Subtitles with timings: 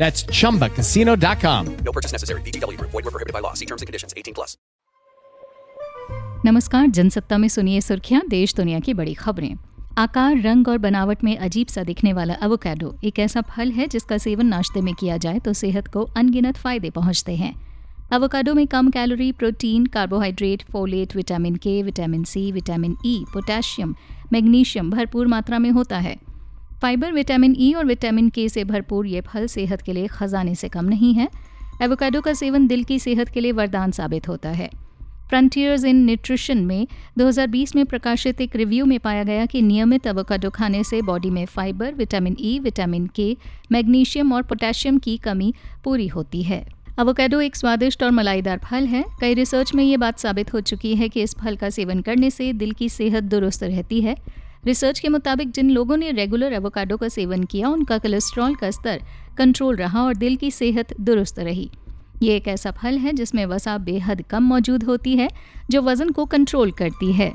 [0.00, 1.66] That's chumbacasino.com.
[1.84, 2.40] No purchase necessary.
[2.42, 3.52] VGW Void were prohibited by law.
[3.54, 4.14] See terms and conditions.
[4.16, 4.56] 18 plus.
[6.44, 9.54] नमस्कार जनसत्ता में सुनिए सुर्खियाँ देश दुनिया की बड़ी खबरें
[9.98, 14.18] आकार रंग और बनावट में अजीब सा दिखने वाला एवोकाडो एक ऐसा फल है जिसका
[14.24, 17.52] सेवन नाश्ते में किया जाए तो सेहत को अनगिनत फ़ायदे पहुँचते हैं
[18.14, 23.94] एवोकाडो में कम calorie protein carbohydrate folate vitamin K vitamin C vitamin E potassium
[24.32, 26.16] magnesium भरपूर मात्रा में होता है
[26.82, 30.68] फाइबर, विटामिन ई और विटामिन के से भरपूर ये फल सेहत के लिए खजाने से
[30.68, 31.28] कम नहीं है।
[31.82, 34.70] एवोकाडो का सेवन दिल की सेहत के लिए वरदान साबित होता है।
[35.28, 36.86] फ्रंटियर्स इन न्यूट्रिशन में
[37.18, 41.46] 2020 में प्रकाशित एक रिव्यू में पाया गया कि नियमित एवोकाडो खाने से बॉडी में
[41.46, 43.36] fibre, vitamin E vitamin K
[43.72, 46.66] magnesium और पोटेशियम की कमी पूरी होती है।
[47.00, 50.96] एवोकाडो एक स्वादिष्ट और मलाईदार फल है। कई रिसर्च में ये बात साबित हो चुकी
[50.96, 54.16] है कि इस फल का सेवन करने से दिल की सेहत दुरुस्त रहती है।
[54.66, 59.02] रिसर्च के मुताबिक, जिन लोगों ने रेगुलर एवोकाडो का सेवन किया, उनका कोलेस्ट्रॉल का स्तर
[59.38, 61.70] कंट्रोल रहा और दिल की सेहत दुरुस्त रही।
[62.22, 65.28] ये एक ऐसा फल है जिसमें वसा बेहद कम मौजूद होती है,
[65.70, 67.32] जो वज़न को कंट्रोल करती है।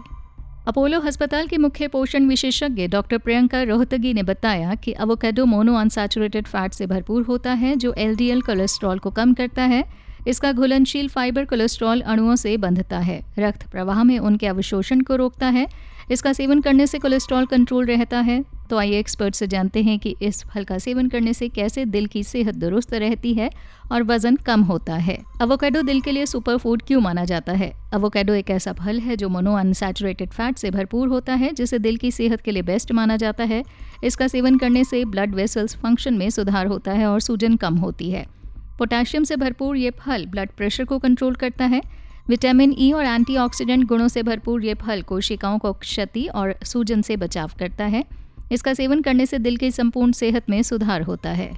[0.68, 6.47] अपोलो अस्पताल के मुख्य पोषण विशेषज्ञ डॉक्टर प्रियंका रोहतगी ने बताया कि अवोकेडो मोनो अनसैचुरेटेड
[6.47, 11.46] फैट से भरपूर होता है, जो एलडीएल कोलेस्ट्रॉल को कम करता है। इसका घुलनशील फाइबर
[11.46, 15.68] कोलेस्ट्रॉल अणुओं से बंधता है। रक्त प्रवाह में उनके अवशोषण को रोकता है।
[16.12, 20.16] इसका सेवन करने से कोलेस्ट्रॉल कंट्रोल रहता है। तो आइए एक्सपर्ट से जानते हैं कि
[20.22, 23.50] इस फल का सेवन करने से कैसे दिल की सेहत दुरुस्त रहती है
[23.91, 27.72] और वज़न कम होता है। अवोकेडो दिल के लिए सुपर फ़ूड क्यों माना जाता है?
[27.94, 31.97] अवोकेडो एक ऐसा फल है जो मोनो अनसेचुरेटेड फैट से भरपूर होता है, जिसे दिल
[31.97, 33.64] की सेहत के लिए बेस्ट माना जाता है।
[34.03, 38.12] इसका सेवन करने से ब्लड वेसल्स फ़ंक्शन में सुधार होता है और सूजन कम होती
[38.12, 38.34] है।
[38.80, 41.81] पोटाशियम से भरपूर ये फल ब्लड प्रेशर को कंट्रोल करता है।
[42.30, 47.18] विटामिन ई और एंटीऑक्सीडेंट गुणों से भरपूर ये फल कोशिकाओं को क्षति और सूजन से
[47.18, 48.03] बचाव करता है।
[48.52, 51.52] इसका सेवन करने से दिल की संपूर्ण सेहत में सुधार होता है।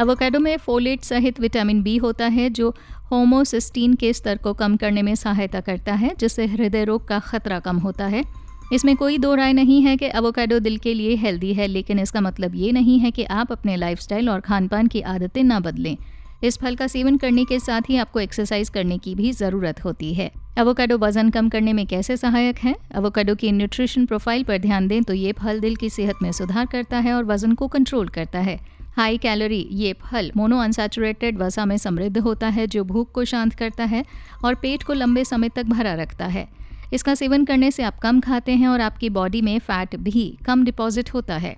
[0.00, 2.74] एवोकाडो में फोलेट सहित विटामिन बी होता है, जो
[3.12, 7.58] होमोसिस्टीन के स्तर को कम करने में सहायता करता है, जिससे हृदय रोग का खतरा
[7.58, 8.24] कम होता है।
[8.72, 12.20] इसमें कोई दो राय नहीं है कि एवोकाडो दिल के लिए हेल्दी है, लेकिन इसका
[12.20, 15.96] मतलब ये नहीं है कि आप अपने लाइफस्टाइल और खान पान की आदतें ना बदलें।
[16.42, 20.12] इस फल का सेवन करने के साथ ही आपको एक्सरसाइज करने की भी ज़रूरत होती
[20.14, 22.74] है। एवोकाडो वज़न कम करने में कैसे सहायक है?
[22.96, 26.66] एवोकाडो की न्यूट्रिशन प्रोफ़ाइल पर ध्यान दें तो ये फल दिल की सेहत में सुधार
[26.66, 28.58] करता है और वज़न को कंट्रोल करता है।
[28.96, 33.54] हाई कैलोरी ये फल मोनो अनसैचुरेटेड वसा में समृद्ध होता है, जो भूख को शांत
[33.54, 34.04] करता है
[34.44, 36.48] और पेट को लंबे समय तक भरा रखता है।
[36.92, 40.64] इसका सेवन करने से आप कम खाते हैं और आपकी बॉडी में फैट भी कम
[40.64, 41.56] डिपॉजिट होता है।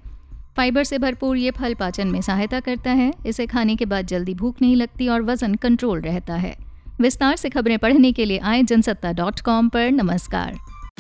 [0.57, 4.35] फाइबर से भरपूर ये फल पाचन में सहायता करता है। इसे खाने के बाद जल्दी
[4.35, 6.57] भूख नहीं लगती और वज़न कंट्रोल रहता है।
[7.01, 10.55] विस्तार से खबरें पढ़ने के लिए आए जनसत्ता डॉट कॉम पर। नमस्कार।